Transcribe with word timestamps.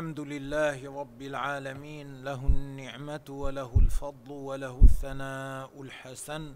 الحمد 0.00 0.20
لله 0.20 1.00
رب 1.00 1.22
العالمين 1.22 2.24
له 2.24 2.46
النعمة 2.46 3.26
وله 3.28 3.78
الفضل 3.78 4.30
وله 4.30 4.80
الثناء 4.82 5.82
الحسن. 5.82 6.54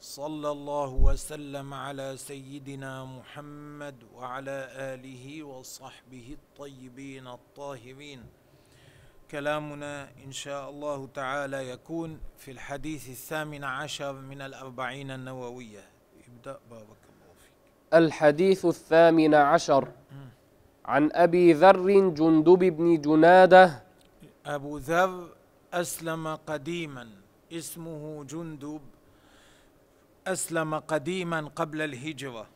صلى 0.00 0.50
الله 0.50 0.90
وسلم 0.92 1.74
على 1.74 2.16
سيدنا 2.16 3.04
محمد 3.04 3.96
وعلى 4.14 4.68
آله 4.92 5.42
وصحبه 5.42 6.36
الطيبين 6.38 7.26
الطاهرين. 7.26 8.20
كلامنا 9.30 10.08
إن 10.24 10.32
شاء 10.32 10.70
الله 10.70 11.06
تعالى 11.06 11.70
يكون 11.70 12.20
في 12.36 12.50
الحديث 12.50 13.08
الثامن 13.08 13.64
عشر 13.64 14.12
من 14.12 14.40
الأربعين 14.42 15.10
النووية. 15.10 15.84
ابدأ 16.28 16.58
بارك 16.70 17.02
الله 17.12 17.30
فيك. 17.40 17.52
الحديث 17.94 18.64
الثامن 18.64 19.34
عشر. 19.34 19.92
عن 20.88 21.10
أبي 21.12 21.52
ذر 21.52 22.10
جندب 22.10 22.58
بن 22.58 23.00
جنادة. 23.00 23.82
أبو 24.46 24.78
ذر 24.78 25.28
أسلم 25.72 26.38
قديما 26.46 27.08
اسمه 27.52 28.24
جندب 28.24 28.80
أسلم 30.26 30.74
قديما 30.74 31.50
قبل 31.56 31.82
الهجرة. 31.82 32.46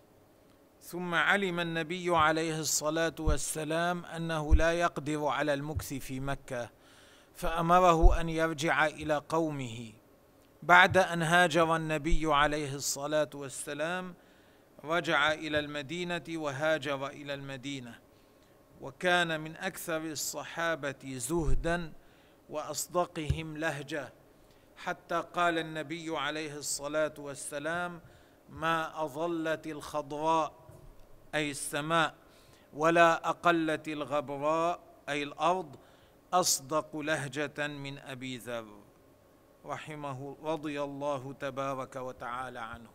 ثم 0.81 1.15
علم 1.15 1.61
النبي 1.61 2.17
عليه 2.17 2.61
الصلاة 2.61 3.15
والسلام 3.21 4.05
أنه 4.05 4.55
لا 4.55 4.73
يقدر 4.73 5.27
على 5.27 5.55
المكث 5.55 5.95
في 5.95 6.21
مكة 6.21 6.71
فأمره 7.35 8.21
أن 8.21 8.29
يرجع 8.29 8.87
إلى 8.87 9.23
قومه. 9.29 9.93
بعد 10.63 10.97
أن 10.97 11.23
هاجر 11.23 11.77
النبي 11.77 12.35
عليه 12.35 12.75
الصلاة 12.75 13.31
والسلام 13.35 14.15
رجع 14.85 15.33
إلى 15.33 15.59
المدينة 15.59 16.25
وهاجر 16.29 17.07
إلى 17.07 17.35
المدينة. 17.35 18.12
وكان 18.83 19.41
من 19.41 19.57
أكثر 19.57 19.97
الصحابة 19.97 21.03
زهدا 21.05 21.93
وأصدقهم 22.51 23.57
لهجة. 23.57 24.13
حتى 24.77 25.25
قال 25.35 25.59
النبي 25.59 26.19
عليه 26.19 26.57
الصلاة 26.57 27.15
والسلام 27.19 28.01
ما 28.49 29.05
أظلت 29.05 29.67
الخضراء 29.67 30.53
أي 31.35 31.51
السماء 31.51 32.15
ولا 32.75 33.29
أقلت 33.29 33.89
الغبراء 33.89 34.81
أي 35.09 35.23
الأرض 35.23 35.77
أصدق 36.33 36.97
لهجة 36.97 37.67
من 37.67 37.99
أبي 37.99 38.39
ذر. 38.39 38.67
رحمه 39.67 40.37
رضي 40.43 40.83
الله 40.83 41.33
تبارك 41.33 41.97
وتعالى 41.97 42.59
عنه. 42.59 42.91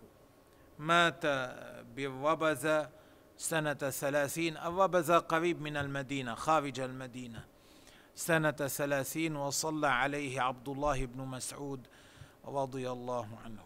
مات 0.79 1.25
بالربذة 1.95 2.89
سنة 3.37 3.73
ثلاثين 3.73 4.57
الربذة 4.57 5.17
قريب 5.17 5.61
من 5.61 5.77
المدينة 5.77 6.35
خارج 6.35 6.79
المدينة. 6.79 7.43
سنة 8.15 8.51
ثلاثين 8.51 9.35
وصلى 9.35 9.87
عليه 9.87 10.41
عبد 10.41 10.69
الله 10.69 11.05
بن 11.05 11.21
مسعود 11.21 11.87
رضي 12.47 12.91
الله 12.91 13.27
عنه. 13.45 13.61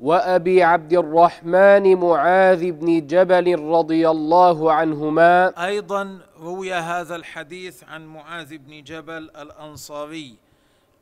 وأبي 0.00 0.62
عبد 0.62 0.92
الرحمن 0.92 1.96
معاذ 1.96 2.70
بن 2.70 3.06
جبل 3.06 3.58
رضي 3.58 4.08
الله 4.08 4.72
عنهما. 4.72 5.64
أيضا 5.66 6.20
روي 6.40 6.72
هذا 6.72 7.16
الحديث 7.16 7.84
عن 7.84 8.06
معاذ 8.06 8.58
بن 8.58 8.82
جبل 8.82 9.30
الأنصاري 9.36 10.36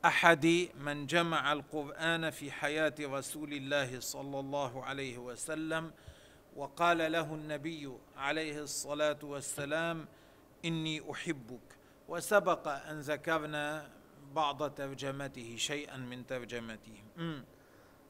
أحد 0.05 0.67
من 0.79 1.07
جمع 1.07 1.53
القرآن 1.53 2.29
في 2.29 2.51
حياة 2.51 2.95
رسول 2.99 3.53
الله 3.53 3.99
صلى 3.99 4.39
الله 4.39 4.83
عليه 4.85 5.17
وسلم 5.17 5.91
وقال 6.57 7.11
له 7.11 7.33
النبي 7.33 7.91
عليه 8.17 8.61
الصلاة 8.61 9.19
والسلام 9.23 10.05
إني 10.65 11.11
أحبك. 11.11 11.67
وسبق 12.07 12.67
أن 12.67 12.99
ذكرنا 12.99 13.89
بعض 14.35 14.69
ترجمته 14.69 15.55
شيئا 15.57 15.97
من 15.97 16.27
ترجمته. 16.27 16.97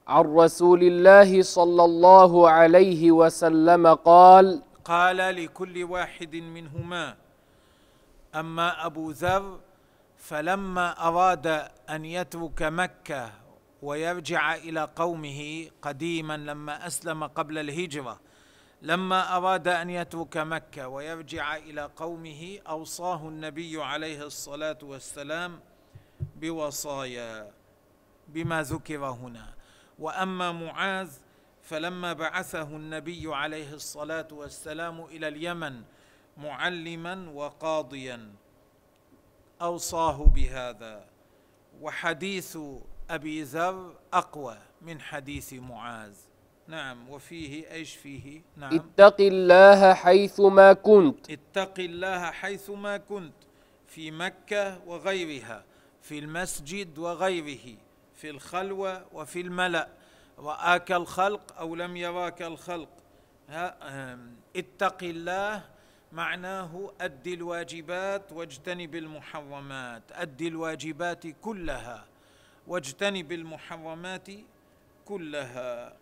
عن 0.08 0.25
رسول 0.25 0.84
الله 0.84 1.41
صلى 1.41 1.84
الله 1.85 2.50
عليه 2.50 3.12
وسلم 3.12 3.94
قال 3.94 4.64
قال 4.85 5.18
لكل 5.18 5.84
واحد 5.84 6.35
منهما 6.35 7.18
أما 8.35 8.85
أبو 8.85 9.12
ذر 9.12 9.59
فلما 10.18 11.08
أراد 11.08 11.47
أن 11.90 12.06
يترك 12.06 12.64
مكة 12.64 13.31
ويرجع 13.81 14.56
إلى 14.56 14.90
قومه 14.96 15.69
قديما 15.81 16.38
لما 16.38 16.88
أسلم 16.88 17.24
قبل 17.24 17.58
الهجرة 17.58 18.26
لما 18.81 19.38
أراد 19.38 19.67
أن 19.67 19.89
يترك 19.89 20.38
مكة 20.38 20.88
ويرجع 20.88 21.55
إلى 21.55 21.89
قومه 21.95 22.59
أوصاه 22.67 23.27
النبي 23.27 23.83
عليه 23.83 24.25
الصلاة 24.25 24.77
والسلام 24.83 25.59
بوصايا 26.35 27.51
بما 28.27 28.63
ذكر 28.63 29.05
هنا. 29.05 29.53
وأما 29.99 30.51
معاذ 30.51 31.11
فلما 31.61 32.13
بعثه 32.13 32.61
النبي 32.61 33.35
عليه 33.35 33.73
الصلاة 33.73 34.27
والسلام 34.31 35.05
إلى 35.05 35.27
اليمن 35.27 35.83
معلما 36.37 37.29
وقاضيا 37.29 38.33
أوصاه 39.61 40.25
بهذا. 40.25 41.05
وحديث 41.81 42.57
أبي 43.09 43.43
ذر 43.43 43.95
أقوى 44.13 44.57
من 44.81 45.01
حديث 45.01 45.53
معاذ. 45.53 46.16
نعم 46.67 47.09
وفيه 47.09 47.72
إيش 47.72 47.95
فيه؟ 47.95 48.41
نعم. 48.57 48.75
اتق 48.75 49.22
الله 49.22 49.94
حيث 49.94 50.39
ما 50.39 50.73
كنت. 50.73 51.31
اتق 51.31 51.79
الله 51.79 52.31
حيث 52.31 52.69
ما 52.69 52.97
كنت 52.97 53.33
في 53.88 54.11
مكة 54.11 54.79
وغيرها 54.88 55.63
في 56.01 56.19
المسجد 56.19 56.97
وغيره 56.97 57.75
في 58.16 58.29
الخلوة 58.29 59.05
وفي 59.13 59.41
الملأ. 59.41 59.88
رآك 60.39 60.91
الخلق 60.91 61.57
أو 61.59 61.75
لم 61.75 61.97
يراك 61.97 62.41
الخلق. 62.41 62.89
اتق 64.55 65.03
الله 65.03 65.63
معناه 66.11 66.91
أد 67.01 67.28
الواجبات 67.28 68.31
واجتنب 68.31 68.95
المحرمات. 68.95 70.03
أد 70.11 70.41
الواجبات 70.41 71.28
كلها 71.28 72.05
واجتنب 72.67 73.31
المحرمات 73.31 74.28
كلها. 75.05 75.94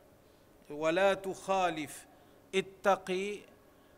ولا 0.70 1.14
تخالف 1.14 2.06
اتقي 2.56 3.40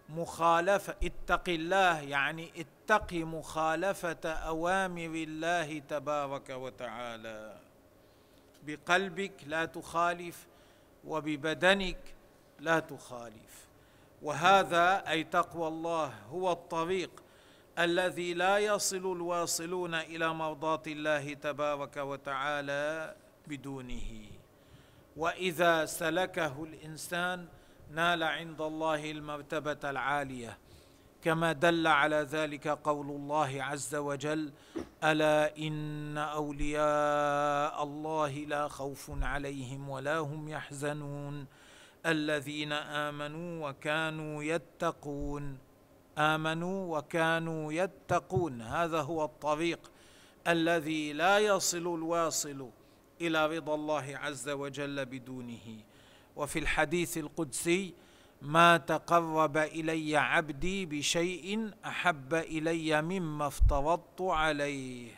مخالفة 0.09 0.95
اتق 1.03 1.49
الله 1.49 2.01
يعني 2.01 2.51
اتق 2.57 3.13
مخالفة 3.13 4.29
أوامر 4.29 5.11
الله 5.15 5.79
تبارك 5.79 6.49
وتعالى. 6.49 7.57
بقلبك 8.63 9.33
لا 9.45 9.65
تخالف 9.65 10.47
وببدنك 11.05 12.15
لا 12.59 12.79
تخالف. 12.79 13.67
وهذا 14.21 15.09
أي 15.09 15.23
تقوى 15.23 15.67
الله 15.67 16.13
هو 16.31 16.51
الطريق 16.51 17.23
الذي 17.79 18.33
لا 18.33 18.57
يصل 18.57 18.97
الواصلون 18.97 19.95
إلى 19.95 20.33
مرضاة 20.33 20.83
الله 20.87 21.33
تبارك 21.33 21.97
وتعالى 21.97 23.15
بدونه. 23.47 24.36
وإذا 25.17 25.85
سلكه 25.85 26.63
الإنسان 26.63 27.47
نال 27.91 28.23
عند 28.23 28.61
الله 28.61 29.11
المرتبة 29.11 29.89
العالية. 29.89 30.57
كما 31.21 31.51
دل 31.51 31.87
على 31.87 32.15
ذلك 32.15 32.67
قول 32.67 33.09
الله 33.09 33.63
عز 33.63 33.95
وجل 33.95 34.51
ألا 35.03 35.57
إن 35.57 36.17
أولياء 36.17 37.83
الله 37.83 38.29
لا 38.29 38.67
خوف 38.67 39.11
عليهم 39.21 39.89
ولا 39.89 40.17
هم 40.17 40.49
يحزنون. 40.49 41.45
الذين 42.05 42.71
آمنوا 42.73 43.69
وكانوا 43.69 44.43
يتقون. 44.43 45.57
آمنوا 46.17 46.97
وكانوا 46.97 47.73
يتقون. 47.73 48.61
هذا 48.61 49.01
هو 49.01 49.25
الطريق 49.25 49.91
الذي 50.47 51.13
لا 51.13 51.39
يصل 51.39 51.77
الواصل 51.95 52.69
إلى 53.21 53.57
رضا 53.57 53.75
الله 53.75 54.17
عز 54.23 54.49
وجل 54.49 55.05
بدونه. 55.05 55.77
وفي 56.35 56.59
الحديث 56.59 57.17
القدسي 57.17 57.93
ما 58.41 58.77
تقرب 58.77 59.57
إلي 59.57 60.17
عبدي 60.17 60.85
بشيء 60.85 61.71
أحب 61.85 62.33
إلي 62.33 63.01
مما 63.01 63.47
افترضت 63.47 64.21
عليه. 64.21 65.11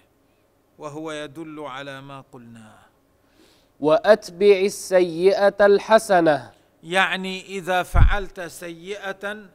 وهو 0.77 1.11
يدل 1.11 1.59
على 1.59 2.01
ما 2.01 2.23
قلناه 2.31 2.79
وأتبع 3.79 4.59
السيئة 4.59 5.65
الحسنة. 5.65 6.51
يعني 6.83 7.45
إذا 7.45 7.83
فعلت 7.83 8.41
سيئة 8.41 9.45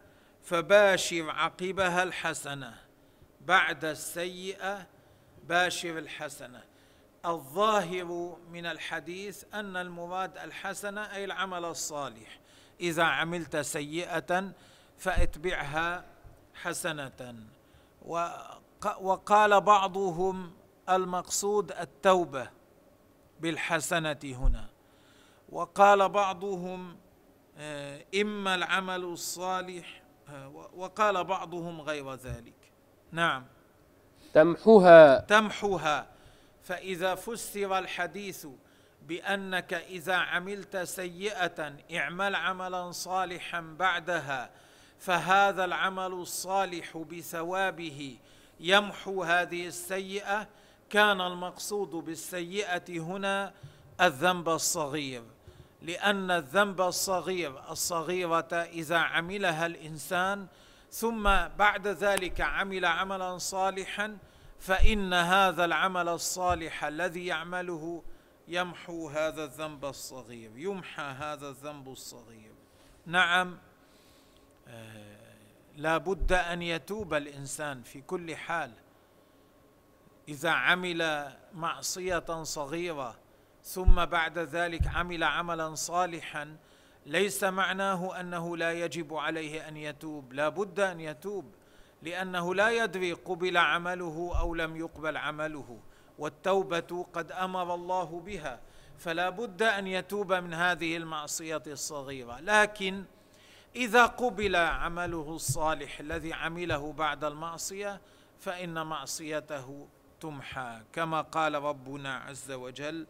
فباشر 0.42 1.30
عقبها 1.30 2.02
الحسنة. 2.02 2.74
بعد 3.46 3.84
السيئة 3.84 4.86
باشر 5.48 5.98
الحسنة. 5.98 6.62
الظاهر 7.26 8.36
من 8.50 8.66
الحديث 8.66 9.44
أن 9.54 9.76
المراد 9.76 10.38
الحسنه 10.38 11.00
أي 11.14 11.24
العمل 11.24 11.64
الصالح. 11.64 12.40
إذا 12.80 13.02
عملت 13.02 13.56
سيئة 13.56 14.52
فاتبعها 14.98 16.04
حسنة. 16.54 17.36
وقال 19.00 19.60
بعضهم 19.60 20.52
المقصود 20.88 21.72
التوبة 21.72 22.50
بالحسنة 23.40 24.20
هنا. 24.24 24.68
وقال 25.48 26.08
بعضهم 26.08 26.96
آه، 27.58 28.04
إما 28.20 28.54
العمل 28.54 29.04
الصالح 29.04 30.02
آه، 30.28 30.68
وقال 30.74 31.24
بعضهم 31.24 31.80
غير 31.80 32.14
ذلك. 32.14 32.54
نعم. 33.12 33.44
تمحها 34.34 35.20
تمحها 35.20 36.13
فإذا 36.64 37.14
فسر 37.14 37.78
الحديث 37.78 38.46
بأنك 39.02 39.74
إذا 39.74 40.14
عملت 40.14 40.76
سيئة 40.76 41.74
اعمل 41.94 42.34
عملا 42.34 42.90
صالحا 42.90 43.60
بعدها 43.78 44.50
فهذا 44.98 45.64
العمل 45.64 46.12
الصالح 46.12 46.96
بثوابه 46.96 48.16
يمحو 48.60 49.22
هذه 49.22 49.66
السيئة. 49.66 50.48
كان 50.90 51.20
المقصود 51.20 51.90
بالسيئة 51.90 53.00
هنا 53.00 53.52
الذنب 54.00 54.48
الصغير 54.48 55.22
لأن 55.82 56.30
الذنب 56.30 56.80
الصغير 56.80 57.70
الصغيرة 57.70 58.48
إذا 58.52 58.96
عملها 58.96 59.66
الإنسان 59.66 60.46
ثم 60.90 61.22
بعد 61.58 61.86
ذلك 61.86 62.40
عمل 62.40 62.84
عملا 62.84 63.38
صالحا 63.38 64.18
فإن 64.58 65.12
هذا 65.12 65.64
العمل 65.64 66.08
الصالح 66.08 66.84
الذي 66.84 67.26
يعمله 67.26 68.02
يمحو 68.48 69.08
هذا 69.08 69.44
الذنب 69.44 69.84
الصغير 69.84 70.50
يمحى 70.56 71.02
هذا 71.02 71.48
الذنب 71.48 71.88
الصغير. 71.88 72.52
نعم 73.06 73.58
آه، 74.68 75.14
لا 75.76 75.98
بد 75.98 76.32
أن 76.32 76.62
يتوب 76.62 77.14
الإنسان 77.14 77.82
في 77.82 78.00
كل 78.00 78.36
حال. 78.36 78.72
إذا 80.28 80.50
عمل 80.50 81.32
معصية 81.54 82.42
صغيرة 82.42 83.16
ثم 83.62 84.04
بعد 84.04 84.38
ذلك 84.38 84.86
عمل 84.86 85.24
عملا 85.24 85.74
صالحا 85.74 86.56
ليس 87.06 87.44
معناه 87.44 88.20
أنه 88.20 88.56
لا 88.56 88.72
يجب 88.72 89.14
عليه 89.14 89.68
أن 89.68 89.76
يتوب. 89.76 90.32
لا 90.32 90.48
بد 90.48 90.80
أن 90.80 91.00
يتوب. 91.00 91.54
لأنه 92.04 92.54
لا 92.54 92.70
يدري 92.70 93.12
قبل 93.12 93.56
عمله 93.56 94.32
أو 94.38 94.54
لم 94.54 94.76
يقبل 94.76 95.16
عمله 95.16 95.80
والتوبة 96.18 97.06
قد 97.12 97.32
أمر 97.32 97.74
الله 97.74 98.20
بها 98.20 98.60
فلا 98.98 99.30
بد 99.30 99.62
أن 99.62 99.86
يتوب 99.86 100.32
من 100.32 100.54
هذه 100.54 100.96
المعصية 100.96 101.62
الصغيرة. 101.66 102.40
لكن 102.40 103.04
إذا 103.76 104.06
قبل 104.06 104.56
عمله 104.56 105.34
الصالح 105.34 106.00
الذي 106.00 106.32
عمله 106.32 106.92
بعد 106.92 107.24
المعصية 107.24 108.00
فإن 108.38 108.86
معصيته 108.86 109.88
تمحى. 110.20 110.80
كما 110.92 111.20
قال 111.20 111.54
ربنا 111.54 112.16
عز 112.16 112.52
وجل 112.52 113.06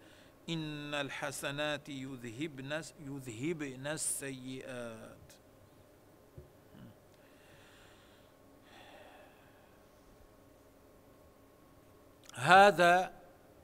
إن 0.49 0.95
الحسنات 0.95 1.89
يذهبن 1.89 2.83
يذهبن 3.01 3.87
السيئات. 3.87 5.24
هذا 12.35 13.13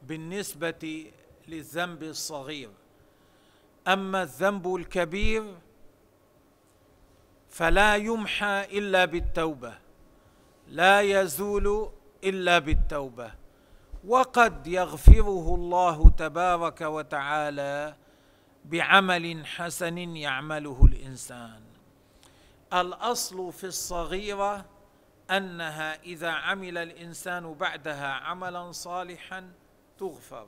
بالنسبة 0.03 1.13
للذنب 1.49 2.03
الصغير. 2.03 2.71
أما 3.89 4.23
الذنب 4.23 4.75
الكبير 4.75 5.55
فلا 7.49 7.97
يمحى 7.97 8.79
إلا 8.79 9.05
بالتوبة 9.05 9.75
لا 10.69 11.01
يزول 11.01 11.91
إلا 12.25 12.59
بالتوبة. 12.59 13.33
وقد 14.07 14.67
يغفره 14.67 15.55
الله 15.55 16.11
تبارك 16.11 16.81
وتعالى 16.81 17.97
بعمل 18.65 19.47
حسن 19.47 19.99
يعمله 19.99 20.85
الإنسان. 20.85 21.63
الأصل 22.73 23.53
في 23.53 23.65
الصغيرة 23.65 24.65
أنها 25.31 26.03
إذا 26.03 26.31
عمل 26.31 26.79
الإنسان 26.79 27.55
بعدها 27.55 28.07
عملا 28.07 28.73
صالحا 28.73 29.53
تغفر. 29.99 30.47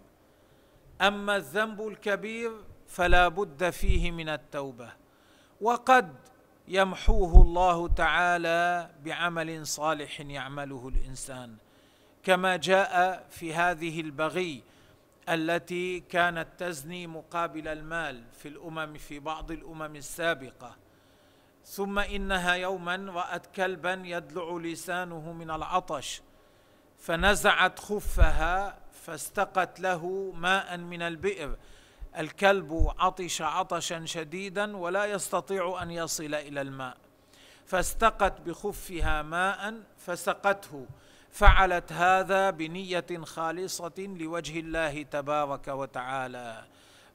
أما 1.00 1.37
الذنب 1.37 1.88
الكبير 1.88 2.52
فلا 2.88 3.29
بد 3.29 3.70
فيه 3.70 4.11
من 4.11 4.29
التوبة. 4.29 4.93
وقد 5.61 6.14
يمحوه 6.69 7.43
الله 7.43 7.88
تعالى 7.88 8.90
بعمل 9.05 9.67
صالح 9.67 10.20
يعمله 10.20 10.88
الإنسان 10.88 11.56
كما 12.23 12.56
جاء 12.56 13.26
في 13.31 13.55
هذه 13.55 14.00
البغي 14.00 14.62
التي 15.29 16.00
كانت 16.00 16.49
تزني 16.58 17.06
مقابل 17.06 17.69
المال 17.69 18.25
في 18.32 18.49
الأمم 18.49 18.94
في 18.94 19.19
بعض 19.19 19.50
الأمم 19.50 19.96
السابقة. 19.96 20.76
ثم 21.64 21.98
إنها 21.98 22.54
يوما 22.54 22.96
رات 22.96 23.46
كلبا 23.46 24.02
يدلع 24.04 24.56
لسانه 24.56 25.32
من 25.32 25.50
العطش 25.50 26.22
فنزعت 26.98 27.78
خفها 27.78 28.78
فاستقت 29.06 29.80
له 29.80 30.32
ماء 30.36 30.76
من 30.76 31.02
البئر. 31.02 31.56
الكلب 32.18 32.92
عطش 32.98 33.42
عطشا 33.42 34.04
شديدا 34.04 34.76
ولا 34.76 35.04
يستطيع 35.04 35.82
أن 35.82 35.90
يصل 35.90 36.34
إلى 36.34 36.60
الماء. 36.60 36.96
فاستقت 37.66 38.40
بخفها 38.40 39.22
ماء 39.22 39.74
فسقته. 40.06 40.86
فعلت 41.31 41.92
هذا 41.92 42.50
بنية 42.50 43.06
خالصة 43.24 43.92
لوجه 43.98 44.60
الله 44.60 45.02
تبارك 45.02 45.69
وتعالى. 45.69 46.64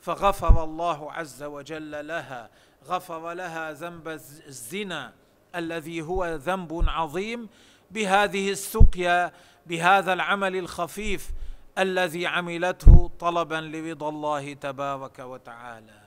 فغفر 0.01 0.63
الله 0.63 1.12
عز 1.12 1.44
وجل 1.44 2.08
لها. 2.08 2.50
غفر 2.88 3.34
لها 3.34 3.72
ذنب 3.72 4.08
الزنا 4.08 5.13
الذي 5.56 6.01
هو 6.01 6.36
ذنب 6.36 6.86
عظيم 6.88 7.50
بهذه 7.91 8.51
السقيا 8.51 9.32
بهذا 9.65 10.13
العمل 10.13 10.56
الخفيف 10.56 11.32
الذي 11.77 12.27
عملته 12.27 13.12
طلبا 13.20 13.56
لرضا 13.56 14.10
الله 14.10 14.53
تبارك 14.53 15.20
وتعالى. 15.20 16.01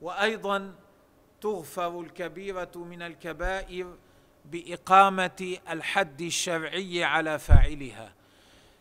وأيضا 0.00 0.74
تغفر 1.40 2.00
الكبيرة 2.00 2.72
من 2.76 3.02
الكبائر 3.02 3.96
بإقامة 4.44 5.56
الحد 5.70 6.20
الشرعي 6.20 7.04
على 7.04 7.38
فاعلها. 7.38 8.12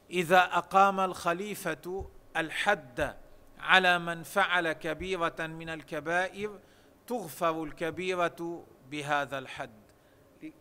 إذا 0.09 0.39
أقام 0.39 0.99
الخليفة 0.99 2.05
الحد 2.37 3.15
على 3.59 3.99
من 3.99 4.23
فعل 4.23 4.71
كبيرة 4.71 5.35
من 5.39 5.69
الكبائر 5.69 6.59
تغفر 7.07 7.63
الكبيرة 7.63 8.65
بهذا 8.91 9.39
الحد. 9.39 9.69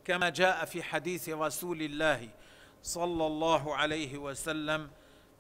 كما 0.05 0.29
جاء 0.29 0.65
في 0.65 0.83
حديث 0.83 1.29
رسول 1.29 1.83
الله 1.83 2.29
صلى 2.83 3.27
الله 3.27 3.77
عليه 3.77 4.19
وسلم 4.19 4.91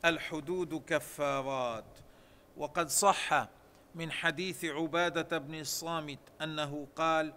الحدود 0.04 0.82
كفارات. 0.86 1.98
وقد 2.56 2.88
صح 2.88 3.48
من 3.94 4.12
حديث 4.12 4.64
عبادة 4.64 5.38
بن 5.38 5.60
الصامت 5.60 6.18
أنه 6.42 6.86
قال 6.96 7.32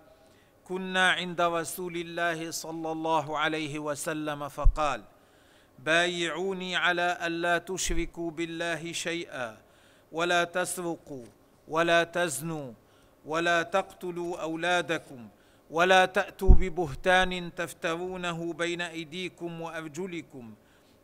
كنا 0.64 1.12
عند 1.12 1.42
رسول 1.42 1.98
الله 1.98 2.52
صلى 2.52 2.92
الله 2.92 3.38
عليه 3.38 3.80
وسلم 3.80 4.50
فقال 4.50 5.04
بايعوني 5.80 6.76
على 6.76 7.18
الا 7.22 7.58
تشركوا 7.58 8.32
بالله 8.32 8.92
شيئا 8.92 9.58
ولا 10.12 10.44
تسرقوا 10.44 11.26
ولا 11.68 12.04
تزنوا 12.04 12.74
ولا 13.26 13.64
تقتلوا 13.64 14.42
أولادكم 14.42 15.28
ولا 15.70 16.06
تأتوا 16.06 16.54
ببهتان 16.54 17.56
تفترونه 17.56 18.54
بين 18.54 18.82
أيديكم 18.82 19.62
وأرجلكم 19.62 20.54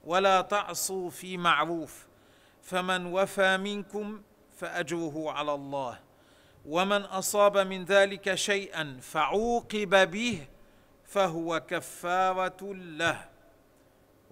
ولا 0.04 0.42
تعصوا 0.42 1.10
في 1.10 1.38
معروف 1.38 2.06
فمن 2.64 3.06
وفى 3.06 3.58
منكم 3.58 4.22
فأجره 4.58 5.32
على 5.32 5.54
الله 5.54 6.00
ومن 6.66 7.02
أصاب 7.02 7.58
من 7.58 7.86
ذلك 7.86 8.36
شيئا 8.36 8.98
فعوقب 9.02 10.12
به 10.12 10.48
فهو 11.06 11.60
كفارة 11.68 12.74
له 12.74 13.26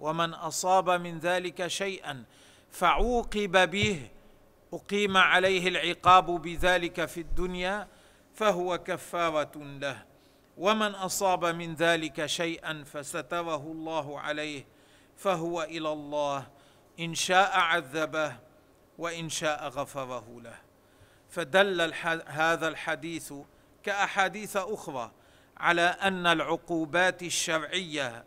ومن 0.00 0.34
أصاب 0.34 0.90
من 0.90 1.18
ذلك 1.18 1.66
شيئا 1.66 2.24
فعوقب 2.70 3.70
به 3.70 4.08
أقيم 4.74 5.16
عليه 5.16 5.68
العقاب 5.68 6.26
بذلك 6.30 7.04
في 7.04 7.20
الدنيا 7.20 7.88
فهو 8.34 8.78
كفارة 8.78 9.52
له. 9.56 10.04
ومن 10.56 10.94
أصاب 10.94 11.44
من 11.44 11.74
ذلك 11.74 12.26
شيئا 12.26 12.84
فستره 12.84 13.56
الله 13.56 14.20
عليه 14.20 14.66
فهو 15.16 15.62
إلى 15.62 15.92
الله. 15.92 16.46
إن 17.00 17.14
شاء 17.14 17.58
عذبه 17.58 18.36
وإن 18.98 19.28
شاء 19.28 19.68
غفره 19.68 20.40
له. 20.42 20.58
فدل 21.30 21.94
هذا 22.26 22.68
الحديث 22.68 23.32
كأحاديث 23.82 24.56
أخرى 24.56 25.12
على 25.56 25.82
أن 25.82 26.26
العقوبات 26.26 27.22
الشرعية 27.22 28.24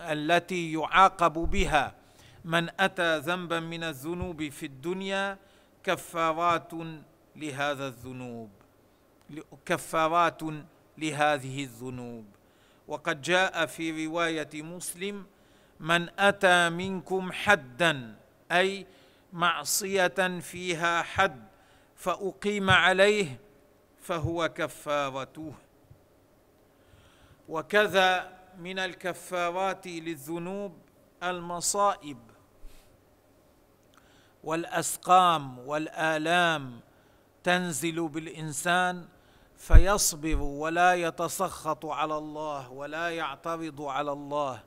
التي 0.00 0.72
يعاقب 0.72 1.32
بها 1.32 1.94
من 2.48 2.80
أتى 2.80 3.18
ذنبا 3.18 3.60
من 3.60 3.84
الذنوب 3.84 4.48
في 4.48 4.66
الدنيا 4.66 5.38
كفارات 5.84 6.72
لهذا 7.36 7.86
الذنوب 7.86 8.50
كفارات 9.66 10.42
لهذه 10.98 11.64
الذنوب. 11.64 12.24
وقد 12.88 13.22
جاء 13.22 13.66
في 13.66 14.06
رواية 14.06 14.62
مسلم 14.62 15.26
من 15.80 16.08
أتى 16.18 16.70
منكم 16.70 17.32
حدا 17.32 18.16
أي 18.52 18.86
معصية 19.32 20.40
فيها 20.40 21.02
حد 21.02 21.44
فأقيم 21.96 22.70
عليه 22.70 23.40
فهو 24.00 24.48
كفارته. 24.48 25.54
وكذا 27.48 28.38
من 28.58 28.78
الكفارات 28.78 29.86
للذنوب 29.86 30.78
المصائب. 31.22 32.27
والأسقام 34.44 35.58
والآلام 35.58 36.80
تنزل 37.44 38.08
بالإنسان 38.08 39.08
فيصبر 39.56 40.40
ولا 40.42 40.94
يتسخط 40.94 41.86
على 41.86 42.18
الله 42.18 42.70
ولا 42.70 43.10
يعترض 43.10 43.82
على 43.82 44.12
الله 44.12 44.62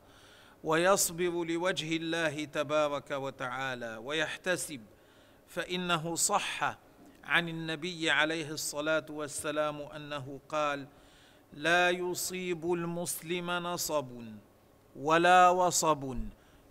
ويصبر 0.63 1.44
لوجه 1.46 1.96
الله 1.96 2.46
تبارك 2.46 3.12
وتعالى 3.12 3.98
ويحتسب 3.98 4.82
فإنه 5.48 6.16
صح 6.16 6.78
عن 7.24 7.50
النبي 7.50 8.10
عليه 8.10 8.50
الصلاة 8.50 9.06
والسلام 9.10 9.82
أنه 9.82 10.40
قال 10.50 10.88
لا 11.54 11.90
يصيب 11.90 12.74
المسلم 12.74 13.51
نصب 13.51 14.24
ولا 14.96 15.50
وصب 15.50 16.18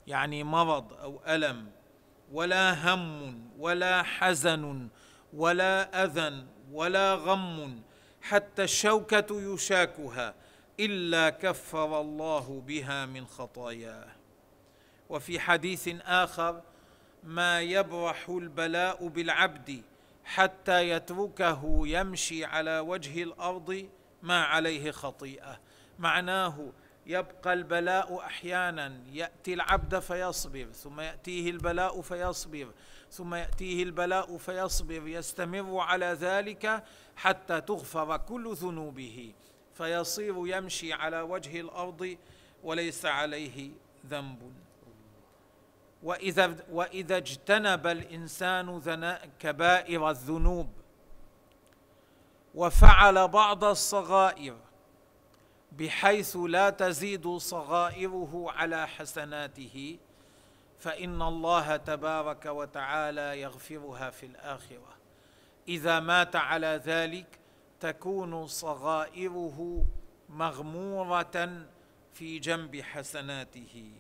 يعني 0.07 0.45
مرض 0.45 0.93
أو 0.93 1.21
ألم. 1.29 1.67
ولا 2.31 2.95
هم 2.95 3.35
ولا 3.59 4.03
حزن 4.03 4.89
ولا 5.33 6.05
اذى 6.05 6.47
ولا 6.73 7.15
غم 7.15 7.83
حتى 8.23 8.65
الشوكة 8.65 9.27
يشاكها 9.31 10.35
إلا 10.81 11.31
كفر 11.31 12.01
الله 12.01 12.63
بها 12.67 13.07
من 13.07 13.27
خطاياه. 13.27 14.09
وفي 15.09 15.41
حديث 15.41 15.89
آخر 16.03 16.63
ما 17.25 17.61
يبرح 17.61 18.29
البلاء 18.29 19.09
بالعبد 19.09 19.83
حتى 20.25 20.91
يتركه 20.91 21.81
يمشي 21.85 22.45
على 22.45 22.79
وجه 22.79 23.23
الأرض 23.23 23.89
ما 24.23 24.43
عليه 24.43 24.91
خطيئة. 24.91 25.61
معناه 25.99 26.73
يبقى 27.07 27.53
البلاء 27.53 28.19
أحيانا 28.21 29.01
يأتي 29.13 29.55
العبد 29.55 29.99
فيصبر 29.99 30.67
ثم 30.73 31.01
يأتيه 31.01 31.51
البلاء 31.51 32.01
فيصبر 32.01 32.69
ثم 33.11 33.35
يأتيه 33.35 33.83
البلاء 33.83 34.37
فيصبر 34.37 35.09
يستمر 35.09 35.79
على 35.79 36.07
ذلك 36.07 36.85
حتى 37.17 37.61
تغفر 37.61 38.17
كل 38.17 38.55
ذنوبه. 38.55 39.33
فيصير 39.75 40.35
يمشي 40.47 40.93
على 40.93 41.21
وجه 41.21 41.61
الأرض 41.61 42.17
وليس 42.63 43.07
عليه 43.07 43.71
ذنب. 44.07 44.53
وإذا 46.03 46.57
وإذا 46.71 47.17
اجتنب 47.17 47.87
الإنسان 47.87 49.19
كبائر 49.39 50.11
الذنوب 50.11 50.69
وفعل 52.55 53.29
بعض 53.29 53.65
الصغائر 53.65 54.57
بحيث 55.73 56.37
لا 56.37 56.71
تزيد 56.71 57.29
صغائره 57.29 58.47
على 58.49 58.89
حسناته 58.89 59.99
فإن 60.79 61.23
الله 61.23 61.77
تبارك 61.77 62.47
وتعالى 62.47 63.41
يغفرها 63.41 64.11
في 64.11 64.27
الآخرة. 64.27 64.97
إذا 65.69 66.01
مات 66.01 66.37
على 66.37 66.81
ذلك 66.85 67.39
تكون 67.81 68.47
صغائره 68.47 69.87
مغمورة 70.29 71.67
في 72.15 72.39
جنب 72.39 72.81
حسناته. 72.81 73.93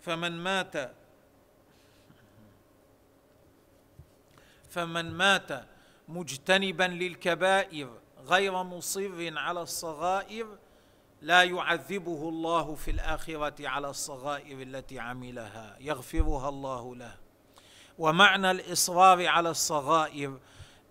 فمن 0.00 0.32
مات 0.32 0.92
فمن 4.70 5.12
مات 5.12 5.66
مجتنبا 6.08 6.84
للكبائر 6.84 8.00
غير 8.28 8.62
مصر 8.62 9.38
على 9.38 9.62
الصغائر 9.62 10.46
لا 11.22 11.42
يعذبه 11.42 12.28
الله 12.28 12.74
في 12.74 12.90
الآخرة 12.90 13.68
على 13.68 13.90
الصغائر 13.90 14.62
التي 14.62 14.98
عملها 14.98 15.76
يغفرها 15.80 16.48
الله 16.48 16.96
له. 16.96 17.14
ومعنى 17.98 18.50
الإصرار 18.50 19.26
على 19.26 19.50
الصغائر 19.50 20.38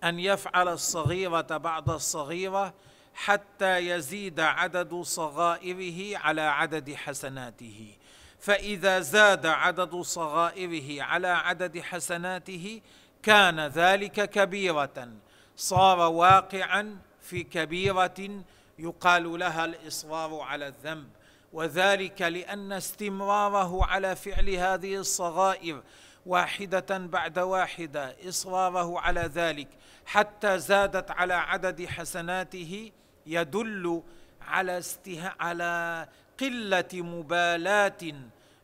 أن 0.04 0.20
يفعل 0.20 0.68
الصغيرة 0.68 1.56
بعد 1.56 1.90
الصغيرة 1.90 2.74
حتى 3.14 3.78
يزيد 3.78 4.40
عدد 4.40 4.94
صغائره 4.94 6.18
على 6.18 6.40
عدد 6.40 6.94
حسناته. 6.94 7.96
فإذا 8.40 9.00
زاد 9.00 9.46
عدد 9.46 10.00
صغائره 10.00 11.02
على 11.02 11.28
عدد 11.28 11.80
حسناته 11.80 12.80
كان 13.22 13.60
ذلك 13.60 14.30
كبيرة. 14.30 15.08
صار 15.56 15.98
واقعا 15.98 16.98
في 17.28 17.42
كبيرة 17.42 18.42
يقال 18.78 19.38
لها 19.38 19.64
الإصرار 19.64 20.40
على 20.40 20.68
الذنب 20.68 21.08
وذلك 21.52 22.22
لأن 22.22 22.72
استمراره 22.72 23.84
على 23.84 24.16
فعل 24.16 24.50
هذه 24.50 24.96
الصغائر 24.96 25.82
واحدة 26.26 26.98
بعد 26.98 27.38
واحدة 27.38 28.16
إصراره 28.28 29.00
على 29.00 29.20
ذلك 29.20 29.68
حتى 30.06 30.58
زادت 30.58 31.10
على 31.10 31.34
عدد 31.34 31.86
حسناته 31.86 32.92
يدل 33.26 34.02
على 34.40 34.78
استه... 34.78 35.32
على 35.40 36.08
قلة 36.40 36.88
مبالاة 36.94 38.14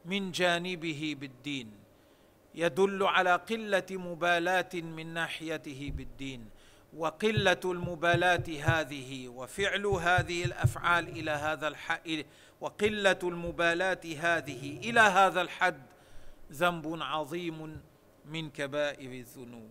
من 0.05 0.33
جانبه 0.33 1.17
بالدين 1.21 1.71
يدل 2.55 3.03
على 3.03 3.37
قلة 3.37 3.87
مبالاة 3.91 4.71
من 4.75 5.15
ناحيته 5.15 5.93
بالدين. 5.97 6.49
وقلة 6.97 7.61
المبالاة 7.65 8.45
هذه 8.63 9.29
وفعل 9.29 9.87
هذه 9.87 10.45
الأفعال 10.45 11.09
إلى 11.09 11.31
هذا 11.31 11.69
الحد 11.69 12.27
وقلة 12.61 13.19
المبالاة 13.23 14.01
هذه 14.19 14.79
إلى 14.79 15.01
هذا 15.01 15.41
الحد 15.41 15.83
ذنب 16.53 17.03
عظيم 17.03 17.81
من 18.25 18.51
كبائر 18.51 19.13
الذنوب. 19.13 19.71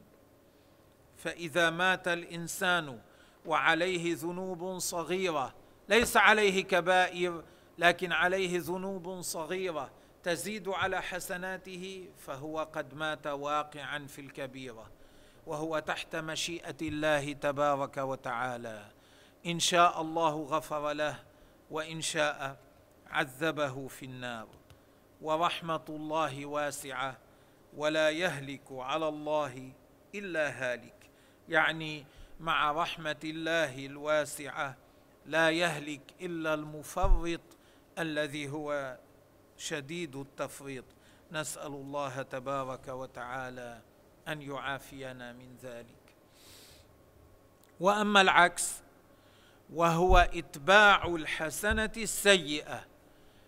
فإذا 1.18 1.70
مات 1.70 2.08
الإنسان 2.08 3.00
وعليه 3.46 4.16
ذنوب 4.16 4.78
صغيرة 4.78 5.54
ليس 5.90 6.18
عليه 6.18 6.64
كبائر 6.64 7.44
لكن 7.78 8.12
عليه 8.12 8.60
ذنوب 8.60 9.22
صغيرة 9.22 9.92
تزيد 10.24 10.70
على 10.70 11.02
حسناته 11.02 12.10
فهو 12.18 12.60
قد 12.60 12.94
مات 12.94 13.28
واقعا 13.28 14.08
في 14.08 14.22
الكبيرة. 14.22 14.92
وهو 15.48 15.80
تحت 15.80 16.16
مشيئة 16.16 16.76
الله 16.82 17.34
تبارك 17.34 17.98
وتعالى. 17.98 18.86
إن 19.46 19.60
شاء 19.60 20.02
الله 20.02 20.44
غفر 20.44 20.92
له 20.92 21.20
وإن 21.72 22.02
شاء 22.02 22.58
عذبه 23.08 23.88
في 23.88 24.06
النار. 24.06 24.48
ورحمة 25.22 25.86
الله 25.90 26.46
واسعة 26.46 27.18
ولا 27.78 28.10
يهلك 28.10 28.72
على 28.72 29.08
الله 29.08 29.72
إلا 30.16 30.50
هالك. 30.50 31.10
يعني 31.50 32.06
مع 32.40 32.72
رحمة 32.72 33.20
الله 33.24 33.86
الواسعة 33.86 34.78
لا 35.26 35.50
يهلك 35.50 36.02
إلا 36.22 36.54
المفرط 36.54 37.42
الذي 38.00 38.50
هو 38.50 38.98
شديد 39.58 40.16
التفريط. 40.16 40.86
نسأل 41.32 41.74
الله 41.74 42.22
تبارك 42.22 42.88
وتعالى 42.88 43.82
أن 44.28 44.42
يعافينا 44.42 45.34
من 45.34 45.56
ذلك. 45.64 46.16
وأما 47.80 48.22
العكس 48.22 48.74
وهو 49.74 50.18
إتباع 50.18 51.06
الحسنة 51.06 51.92
السيئة. 51.98 52.86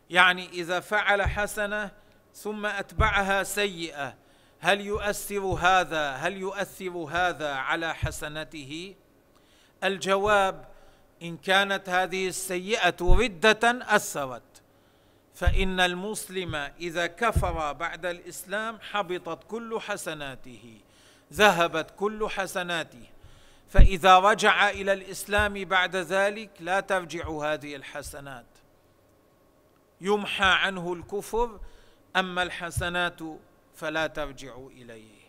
يعني 0.10 0.50
إذا 0.50 0.79
فعل 0.79 1.22
حسنة 1.22 1.91
ثم 2.34 2.65
أتبعها 2.65 3.44
سيئة 3.44 4.15
هل 4.60 4.82
يؤثر 4.82 5.41
هذا 5.41 6.12
هل 6.12 6.38
يؤثر 6.38 6.91
هذا 6.91 7.53
على 7.53 7.96
حسنته؟ 7.96 8.96
الجواب 9.84 10.67
إن 11.22 11.38
كانت 11.38 11.89
هذه 11.89 12.27
السيئة 12.27 12.96
ردة 13.01 13.60
أثرت. 13.63 14.54
فإن 15.36 15.80
المسلم 15.80 16.56
إذا 16.56 17.08
كفر 17.08 17.74
بعد 17.74 18.06
الإسلام 18.06 18.80
حبطت 18.92 19.44
كل 19.48 19.80
حسناته 19.80 20.77
ذهبت 21.34 21.94
كل 21.98 22.30
حسناته. 22.30 23.04
فإذا 23.70 24.20
رجع 24.20 24.70
إلى 24.70 24.94
الإسلام 24.94 25.54
بعد 25.65 25.96
ذلك 25.96 26.50
لا 26.60 26.80
ترجع 26.80 27.30
هذه 27.30 27.75
الحسنات. 27.75 28.46
يمحى 30.01 30.46
عنه 30.46 30.94
الكفر 30.94 31.60
أما 32.15 32.44
الحسنات 32.44 33.20
فلا 33.75 34.08
ترجع 34.08 34.56
إليه. 34.56 35.25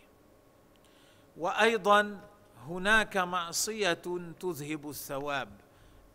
وأيضا 1.37 2.19
هناك 2.67 3.17
معصية 3.17 4.03
تذهب 4.39 4.89
الثواب. 4.89 5.49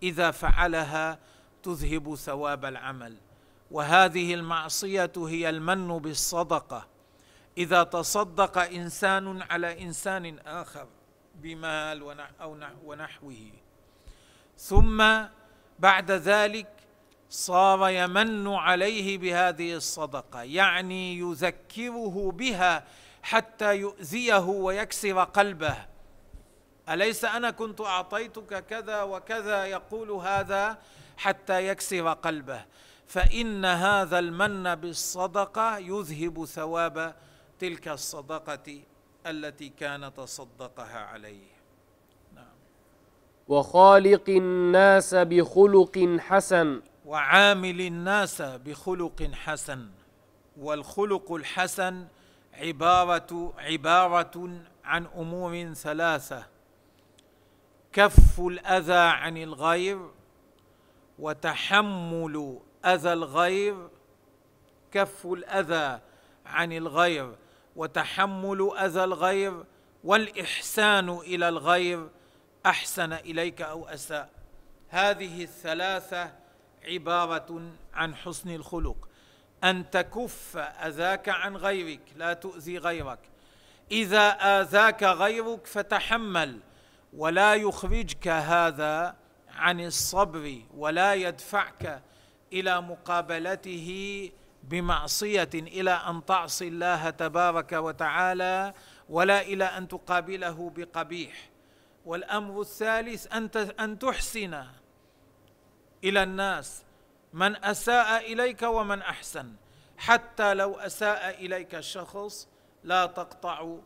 إذا 0.03 0.31
فعلها 0.31 1.19
تذهب 1.63 2.15
ثواب 2.15 2.65
العمل. 2.65 3.17
وهذه 3.73 4.35
المعصية 4.35 5.13
هي 5.17 5.49
المن 5.49 5.99
بالصدقة. 5.99 6.87
إذا 7.59 7.83
تصدق 7.83 8.59
إنسان 8.59 9.43
على 9.43 9.83
إنسان 9.83 10.39
آخر 10.39 10.87
بمال 11.35 12.17
ونحوه. 12.85 13.51
ثم 14.59 14.99
بعد 15.79 16.11
ذلك 16.11 16.69
صار 17.31 17.89
يمن 17.89 18.49
عليه 18.49 19.19
بهذه 19.19 19.75
الصدقة. 19.75 20.43
يعني 20.43 21.19
يذكره 21.19 22.33
بها 22.37 22.85
حتى 23.23 23.77
يؤذيه 23.77 24.45
ويكسر 24.45 25.25
قلبه. 25.25 25.77
أليس 26.89 27.25
أنا 27.25 27.51
كنت 27.51 27.81
أعطيتك 27.81 28.67
كذا 28.67 29.03
وكذا 29.03 29.65
يقول 29.65 30.11
هذا 30.11 30.79
حتى 31.17 31.69
يكسر 31.69 32.13
قلبه؟ 32.13 32.65
فإن 33.13 33.65
هذا 33.65 34.19
المن 34.19 34.75
بالصدقة 34.75 35.79
يذهب 35.79 36.45
ثواب 36.45 37.15
تلك 37.59 37.89
الصدقة 37.89 38.81
التي 39.27 39.69
كان 39.69 40.15
تصدقها 40.15 40.99
عليه. 40.99 41.51
نعم. 42.35 42.55
وخالق 43.49 44.29
الناس 44.29 45.15
بخلق 45.15 46.17
حسن. 46.21 46.83
وعامل 47.07 47.81
الناس 47.81 48.43
بخلق 48.43 49.31
حسن. 49.33 49.91
والخلق 50.57 51.33
الحسن 51.33 52.07
عبارة 52.55 53.55
عبارة 53.59 54.51
عن 54.85 55.07
أمور 55.07 55.73
ثلاثة. 55.75 56.47
كف 57.93 58.41
الأذى 58.41 58.93
عن 58.93 59.37
الغير 59.37 60.11
وتحمل 61.19 62.59
أذى 62.85 63.13
الغير 63.13 63.89
كف 64.93 65.27
الأذى 65.27 66.01
عن 66.47 66.73
الغير 66.73 67.35
وتحمل 67.77 68.71
أذى 68.79 69.05
الغير 69.05 69.65
والإحسان 70.05 71.09
إلى 71.11 71.49
الغير 71.49 72.09
أحسن 72.67 73.13
إليك 73.13 73.63
أو 73.63 73.89
أساء. 73.89 74.31
هذه 74.89 75.43
الثلاثة 75.43 76.33
عبارة 76.85 77.71
عن 77.95 78.15
حسن 78.15 78.51
الخلق. 78.55 79.09
أن 79.65 79.91
تكف 79.91 80.57
أذاك 80.57 81.29
عن 81.29 81.57
غيرك 81.57 82.01
لا 82.17 82.33
تؤذي 82.33 82.79
غيرك 82.79 83.19
إذا 83.91 84.29
آذاك 84.61 85.03
غيرك 85.03 85.67
فتحمل 85.67 86.61
ولا 87.13 87.55
يخرجك 87.55 88.29
هذا 88.29 89.17
عن 89.55 89.81
الصبر 89.81 90.63
ولا 90.77 91.15
يدفعك 91.15 92.03
إلى 92.53 92.81
مقابلته 92.81 94.31
بمعصية 94.63 95.51
إلى 95.55 95.91
أن 95.91 96.25
تعصي 96.25 96.69
الله 96.69 97.11
تبارك 97.11 97.73
وتعالى 97.73 98.75
ولا 99.09 99.41
إلى 99.41 99.65
أن 99.65 99.89
تقابله 99.89 100.73
بقبيح. 100.77 101.51
والأمر 102.05 102.61
الثالث 102.61 103.33
أن 103.33 103.51
أن 103.81 103.99
تحسن 103.99 104.65
إلى 106.05 106.23
الناس 106.23 106.83
من 107.33 107.65
أساء 107.65 108.33
إليك 108.33 108.63
ومن 108.63 109.03
أحسن. 109.03 109.53
حتى 109.97 110.55
لو 110.55 110.75
أساء 110.75 111.45
إليك 111.45 111.75
الشخص 111.75 112.49
لا 112.85 113.07
تقطع 113.07 113.77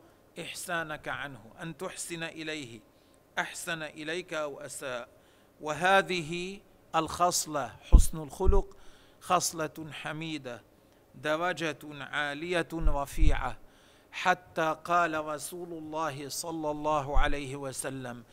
إحسانك 0.40 1.08
عنه. 1.08 1.40
أن 1.62 1.76
تحسن 1.76 2.22
إليه 2.22 2.80
أحسن 3.38 3.82
إليك 3.82 4.34
أو 4.34 4.60
أساء. 4.60 5.08
وهذه 5.60 6.60
الخصلة 6.96 7.72
حسن 7.90 8.18
الخلق 8.18 8.76
خصلة 9.20 9.90
حميدة 9.92 10.62
درجه 11.14 11.78
عالية 11.84 12.68
رفيعة. 12.72 13.56
حتى 14.12 14.76
قال 14.84 15.24
رسول 15.24 15.72
الله 15.72 16.28
صلى 16.28 16.70
الله 16.70 17.18
عليه 17.18 17.56
وسلم 17.56 18.24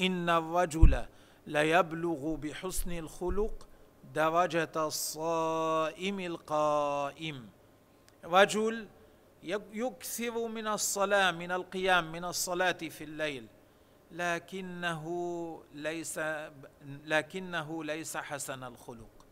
إن 0.00 0.30
الرجل 0.30 1.04
ليبلغ 1.46 2.34
بحسن 2.34 2.92
الخلق 2.92 3.66
درجة 4.14 4.72
الصائم 4.76 6.20
القائم. 6.20 7.48
رجل 8.24 8.88
يكثر 9.72 10.48
من 10.48 10.66
الصلاة 10.66 11.30
من 11.30 11.52
القيام 11.52 12.12
من 12.12 12.24
الصلاة 12.24 12.72
في 12.72 13.04
الليل. 13.04 13.46
لكنه 14.12 15.04
ليس 15.74 16.20
لكنه 17.04 17.84
ليس 17.84 18.16
حسن 18.16 18.64
الخلق. 18.64 19.26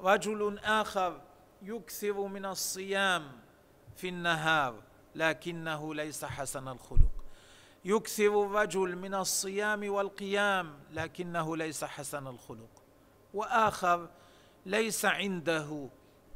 رجل 0.00 0.58
آخر 0.58 1.20
يكثر 1.62 2.26
من 2.26 2.44
الصيام 2.44 3.32
في 3.96 4.08
النهار 4.08 4.82
لكنه 5.14 5.94
ليس 5.94 6.24
حسن 6.24 6.68
الخلق. 6.68 7.24
يكثر 7.84 8.44
الرجل 8.46 8.96
من 8.96 9.14
الصيام 9.14 9.88
والقيام 9.88 10.78
لكنه 10.92 11.56
ليس 11.56 11.84
حسن 11.84 12.26
الخلق. 12.26 12.82
وآخر 13.34 14.08
ليس 14.66 15.04
عنده 15.04 15.88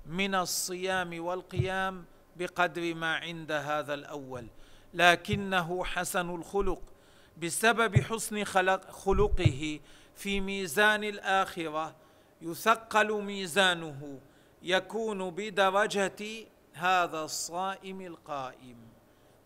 من 0.06 0.34
الصيام 0.34 1.24
والقيام 1.24 2.04
بقدر 2.36 2.94
ما 2.94 3.16
عند 3.16 3.52
هذا 3.52 3.94
الأول 3.94 4.46
لكنه 4.94 5.84
حسن 5.84 6.30
الخلق. 6.30 6.91
بسبب 7.36 8.00
حسن 8.00 8.44
خلق 8.44 8.90
خلقه 8.90 9.80
في 10.14 10.40
ميزان 10.40 11.04
الآخرة 11.04 11.96
يثقل 12.42 13.22
ميزانه 13.22 14.20
يكون 14.62 15.30
بدرجة 15.30 16.46
هذا 16.72 17.24
الصائم 17.24 18.00
القائم. 18.00 18.76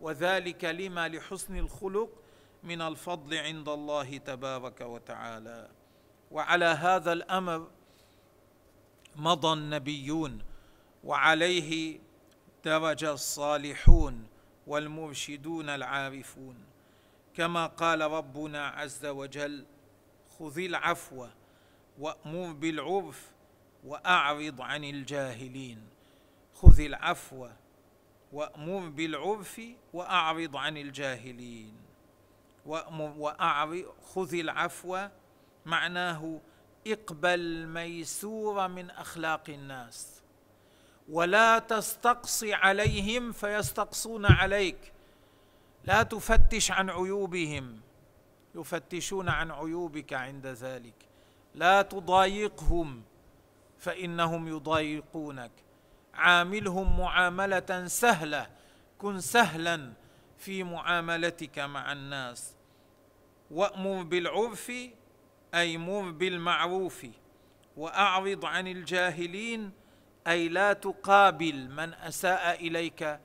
وذلك 0.01 0.65
لما 0.65 1.07
لحسن 1.07 1.57
الخلق 1.57 2.09
من 2.63 2.81
الفضل 2.81 3.37
عند 3.37 3.69
الله 3.69 4.17
تبارك 4.17 4.81
وتعالى. 4.81 5.69
وعلى 6.31 6.65
هذا 6.65 7.13
الأمر 7.13 7.67
مضى 9.15 9.53
النبيون 9.53 10.41
وعليه 11.03 11.99
درج 12.65 13.03
الصالحون 13.03 14.27
والمرشدون 14.67 15.69
العارفون. 15.69 16.66
كما 17.37 17.67
قال 17.67 18.01
ربنا 18.01 18.67
عز 18.67 19.05
وجل 19.05 19.65
خذ 20.39 20.59
العفو 20.59 21.27
وأمر 21.99 22.53
بالعرف 22.53 23.31
وأعرض 23.83 24.61
عن 24.61 24.83
الجاهلين. 24.83 25.89
خذ 26.53 26.79
العفو 26.79 27.49
وأمر 28.33 28.89
بالعرف 28.89 29.61
وأعرض 29.93 30.55
عن 30.55 30.77
الجاهلين. 30.77 31.73
وأعرض 32.65 33.85
خذ 34.13 34.33
العفو 34.33 35.07
معناه 35.65 36.39
اقبل 36.87 37.67
ميسور 37.67 38.67
من 38.67 38.89
أخلاق 38.89 39.49
الناس. 39.49 40.21
ولا 41.09 41.59
تستقصي 41.59 42.53
عليهم 42.53 43.31
فيستقصون 43.31 44.25
عليك. 44.25 44.93
لا 45.87 46.03
تفتش 46.03 46.71
عن 46.71 46.89
عيوبهم. 46.89 47.79
يفتشون 48.55 49.29
عن 49.29 49.51
عيوبك 49.51 50.13
عند 50.13 50.47
ذلك. 50.47 51.05
لا 51.55 51.81
تضايقهم 51.81 53.03
فإنهم 53.79 54.47
يضايقونك. 54.47 55.51
عاملهم 56.13 56.99
معاملة 56.99 57.87
سهلة. 57.87 58.47
كن 58.97 59.19
سهلا 59.19 59.93
في 60.37 60.63
معاملتك 60.63 61.59
مع 61.59 61.91
الناس. 61.91 62.53
وأمر 63.51 64.03
بالعرف 64.03 64.71
أي 65.53 65.77
مر 65.77 66.11
بالمعروف. 66.11 67.05
وأعرض 67.77 68.45
عن 68.45 68.67
الجاهلين 68.67 69.71
أي 70.27 70.47
لا 70.49 70.73
تقابل 70.73 71.69
من 71.69 71.93
أساء 71.93 72.67
إليك 72.67 73.19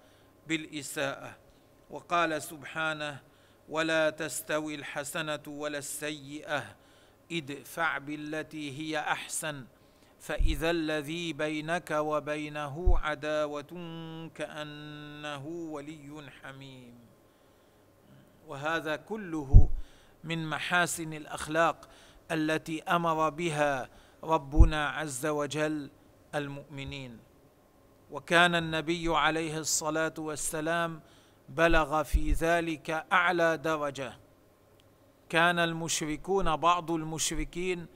بالإساءة. 0.46 1.42
وقال 1.90 2.42
سبحانه 2.42 3.20
ولا 3.68 4.10
تستوي 4.10 4.74
الحسنة 4.74 5.42
ولا 5.46 5.78
السيئة 5.78 6.76
ادفع 7.32 7.98
بالتي 7.98 8.78
هي 8.78 8.98
أحسن 8.98 9.64
فإذا 10.20 10.70
الذي 10.70 11.32
بينك 11.32 11.90
وبينه 11.90 12.98
عداوة 12.98 13.62
كأنه 14.34 15.46
ولي 15.46 16.30
حميم. 16.42 16.94
وهذا 18.46 18.96
كله 18.96 19.70
من 20.24 20.46
محاسن 20.46 21.12
الأخلاق 21.12 21.88
التي 22.30 22.82
أمر 22.82 23.28
بها 23.28 23.88
ربنا 24.24 24.88
عز 24.88 25.26
وجل 25.26 25.90
المؤمنين. 26.34 27.18
وكان 28.10 28.54
النبي 28.54 29.16
عليه 29.16 29.58
الصلاة 29.58 30.14
والسلام 30.18 31.00
بلغ 31.56 32.02
في 32.02 32.32
ذلك 32.32 32.90
أعلى 33.12 33.56
درجة. 33.56 34.12
كان 35.28 35.58
المشركون 35.58 36.56
بعض 36.56 36.90
المشركين 36.90 37.86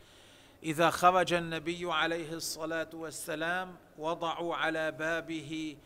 إذا 0.62 0.90
خرج 0.90 1.33
النبي 1.33 1.92
عليه 1.92 2.33
الصلاة 2.33 2.90
والسلام 2.95 3.77
وضعوا 3.99 4.57
على 4.57 4.92
بابه 4.92 5.77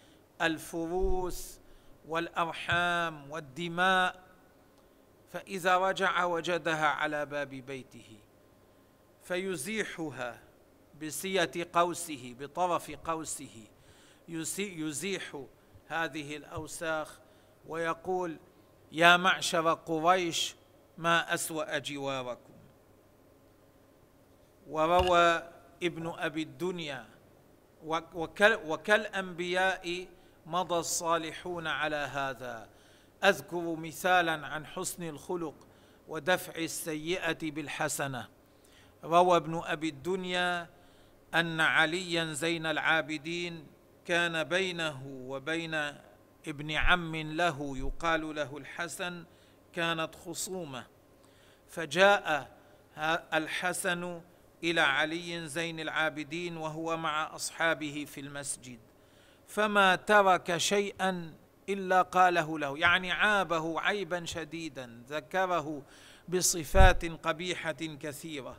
الفروس 0.42 1.60
والأرحام 2.08 3.30
والدماء 3.30 4.20
فإذا 5.32 5.78
رجع 5.78 6.24
وجدها 6.24 6.86
على 6.86 7.26
باب 7.26 7.48
بيته 7.48 8.18
فيزيحها 9.22 10.40
بسية 11.02 11.50
قوسه 11.72 12.34
بطرف 12.40 12.90
قوسه 12.90 13.66
يزيح 14.58 15.42
هذه 15.88 16.36
الأوساخ 16.36 17.19
ويقول 17.66 18.36
يا 18.92 19.16
معشر 19.16 19.72
قريش 19.72 20.54
ما 20.98 21.34
أسوأ 21.34 21.78
جواركم. 21.78 22.52
وروى 24.68 25.42
ابن 25.82 26.12
أبي 26.18 26.42
الدنيا 26.42 27.06
وكالأنبياء 28.44 30.06
مضى 30.46 30.78
الصالحون 30.78 31.66
على 31.66 31.96
هذا. 31.96 32.68
أذكر 33.24 33.74
مثالا 33.76 34.46
عن 34.46 34.66
حسن 34.66 35.02
الخلق 35.02 35.54
ودفع 36.08 36.54
السيئة 36.54 37.50
بالحسنة. 37.50 38.28
روى 39.04 39.36
ابن 39.36 39.62
أبي 39.64 39.88
الدنيا 39.88 40.68
أن 41.34 41.60
عليا 41.60 42.24
زين 42.32 42.66
العابدين 42.66 43.66
كان 44.06 44.44
بينه 44.44 45.02
وبين 45.06 45.74
ابن 46.46 46.70
عم 46.70 47.16
له 47.16 47.78
يقال 47.78 48.34
له 48.34 48.56
الحسن 48.56 49.24
كانت 49.72 50.14
خصومة. 50.14 50.86
فجاء 51.68 52.56
الحسن 53.34 54.20
إلى 54.64 54.80
علي 54.80 55.48
زين 55.48 55.80
العابدين 55.80 56.56
وهو 56.56 56.96
مع 56.96 57.34
أصحابه 57.34 58.06
في 58.08 58.20
المسجد. 58.20 58.78
فما 59.46 59.96
ترك 59.96 60.56
شيئا 60.56 61.34
إلا 61.68 62.02
قاله 62.02 62.58
له 62.58 62.78
يعني 62.78 63.12
عابه 63.12 63.80
عيبا 63.80 64.24
شديدا 64.24 65.02
ذكره 65.08 65.82
بصفات 66.28 67.04
قبيحة 67.04 67.72
كثيرة. 67.72 68.56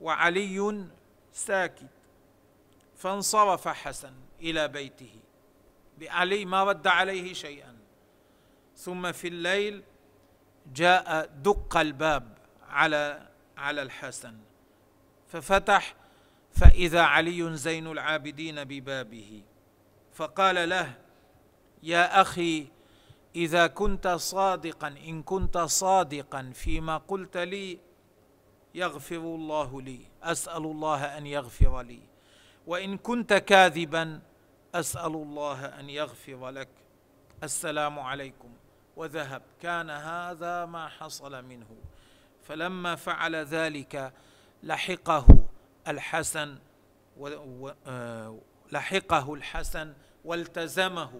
وعلي 0.00 0.84
ساكت. 1.32 1.86
فانصرف 2.96 3.68
حسن 3.68 4.12
إلى 4.40 4.68
بيته. 4.68 5.20
علي 6.02 6.44
ما 6.44 6.64
رد 6.64 6.86
عليه 6.86 7.32
شيئا. 7.32 7.76
ثم 8.76 9.12
في 9.12 9.28
الليل 9.28 9.82
جاء 10.74 11.26
دق 11.26 11.76
الباب 11.76 12.38
على 12.68 13.28
على 13.56 13.82
الحسن 13.82 14.36
ففتح 15.28 15.94
فإذا 16.52 17.00
علي 17.02 17.56
زين 17.56 17.86
العابدين 17.86 18.64
ببابه 18.64 19.42
فقال 20.12 20.68
له 20.68 20.94
يا 21.82 22.20
أخي 22.20 22.66
إذا 23.36 23.66
كنت 23.66 24.08
صادقا 24.08 24.88
إن 24.88 25.22
كنت 25.22 25.58
صادقا 25.58 26.52
فيما 26.54 26.96
قلت 26.96 27.36
لي 27.36 27.78
يغفر 28.74 29.16
الله 29.16 29.82
لي 29.82 30.00
أسأل 30.22 30.64
الله 30.64 31.18
أن 31.18 31.26
يغفر 31.26 31.82
لي. 31.82 32.00
وإن 32.66 32.96
كنت 32.98 33.32
كاذبا 33.32 34.20
أسأل 34.80 35.14
الله 35.14 35.64
أن 35.64 35.90
يغفر 35.90 36.50
لك. 36.50 36.68
السلام 37.42 37.98
عليكم. 37.98 38.48
وذهب. 38.96 39.42
كان 39.62 39.90
هذا 39.90 40.64
ما 40.64 40.88
حصل 40.88 41.44
منه. 41.44 41.66
فلما 42.42 42.94
فعل 42.94 43.36
ذلك 43.36 44.12
لحقه 44.62 45.26
الحسن 45.88 46.58
آه، 47.86 48.38
لحقه 48.72 49.34
الحسن 49.34 49.94
والتزمه 50.24 51.10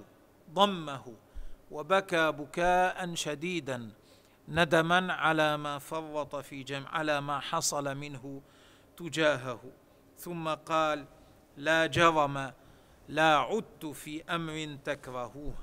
ضمه 0.50 1.14
وبكى 1.70 2.32
بكاء 2.32 3.14
شديدا 3.14 3.90
ندما 4.48 5.12
على 5.12 5.56
ما 5.56 5.78
فرط 5.78 6.36
في 6.36 6.62
جمع 6.62 6.88
على 6.88 7.20
ما 7.20 7.40
حصل 7.40 7.94
منه 7.94 8.42
تجاهه. 8.96 9.60
ثم 10.18 10.48
قال 10.48 11.04
لا 11.56 11.86
جرم 11.86 12.52
لا 13.08 13.36
عدت 13.36 13.86
في 13.86 14.24
أمر 14.24 14.78
تكرهوه. 14.84 15.54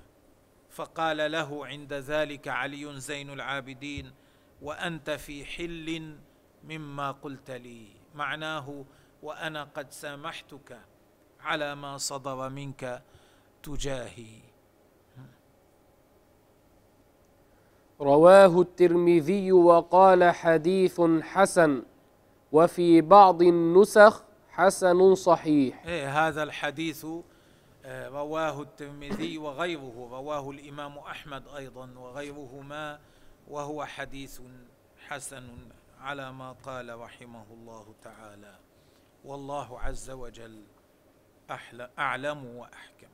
فقال 0.69 1.31
له 1.31 1.65
عند 1.65 1.93
ذلك 1.93 2.47
علي 2.47 2.99
زين 2.99 3.29
العابدين 3.29 4.11
وأنت 4.61 5.09
في 5.09 5.45
حل 5.45 6.15
مما 6.63 7.11
قلت 7.11 7.51
لي. 7.51 7.87
معناه 8.15 8.85
وأنا 9.23 9.63
قد 9.63 9.91
سامحتك 9.91 10.79
على 11.39 11.75
ما 11.75 11.97
صدر 11.97 12.49
منك 12.49 13.03
تجاهي. 13.63 14.41
رواه 18.01 18.61
الترمذي 18.61 19.51
وقال 19.51 20.31
حديث 20.31 21.01
حسن 21.21 21.83
وفي 22.51 23.01
بعض 23.01 23.41
النسخ 23.41 24.23
حسن 24.49 25.15
صحيح. 25.15 25.85
إيه 25.85 26.27
هذا 26.27 26.43
الحديث 26.43 27.05
رواه 27.85 28.61
الترمذي 28.61 29.37
وغيره 29.37 30.09
رواه 30.11 30.49
الإمام 30.49 30.97
أحمد 30.97 31.47
أيضا 31.47 31.93
وغيرهما 31.97 32.99
وهو 33.47 33.85
حديث 33.85 34.41
حسن 35.07 35.69
على 35.99 36.31
ما 36.31 36.51
قال 36.51 36.99
رحمه 36.99 37.45
الله 37.51 37.95
تعالى. 38.03 38.59
والله 39.23 39.79
عز 39.79 40.09
وجل 40.11 40.63
أعلم 41.99 42.45
وأحكم. 42.45 43.12